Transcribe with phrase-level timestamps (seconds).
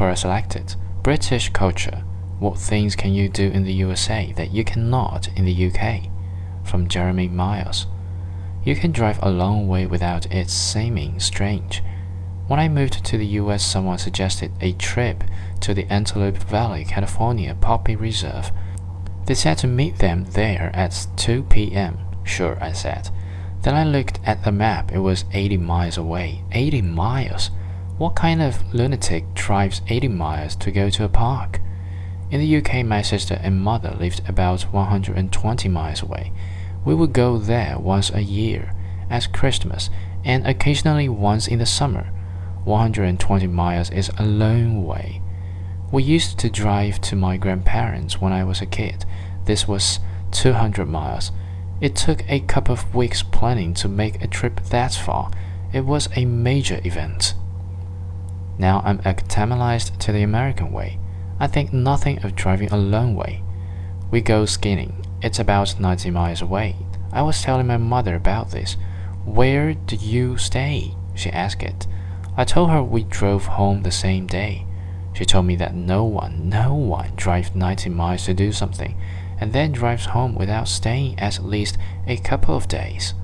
[0.00, 2.04] Quora selected British culture.
[2.38, 6.08] What things can you do in the USA that you cannot in the UK?
[6.64, 7.86] From Jeremy Miles.
[8.64, 11.82] You can drive a long way without it seeming strange.
[12.46, 15.22] When I moved to the US, someone suggested a trip
[15.60, 18.52] to the Antelope Valley, California Poppy Reserve.
[19.26, 21.98] They said to meet them there at 2 p.m.
[22.24, 23.10] Sure, I said.
[23.60, 24.92] Then I looked at the map.
[24.92, 26.42] It was 80 miles away.
[26.52, 27.50] 80 miles?
[28.00, 31.60] What kind of lunatic drives 80 miles to go to a park?
[32.30, 36.32] In the UK, my sister and mother lived about 120 miles away.
[36.82, 38.72] We would go there once a year,
[39.10, 39.90] at Christmas,
[40.24, 42.10] and occasionally once in the summer.
[42.64, 45.20] 120 miles is a long way.
[45.92, 49.04] We used to drive to my grandparents when I was a kid.
[49.44, 51.32] This was 200 miles.
[51.82, 55.30] It took a couple of weeks planning to make a trip that far.
[55.74, 57.34] It was a major event.
[58.60, 60.98] Now I'm acclimatized to the American way.
[61.38, 63.42] I think nothing of driving a long way.
[64.10, 65.02] We go skiing.
[65.22, 66.76] It's about 90 miles away.
[67.10, 68.76] I was telling my mother about this.
[69.24, 70.94] Where do you stay?
[71.14, 71.62] She asked.
[71.62, 71.86] It.
[72.36, 74.66] I told her we drove home the same day.
[75.14, 78.94] She told me that no one, no one drives 90 miles to do something
[79.40, 83.14] and then drives home without staying at least a couple of days.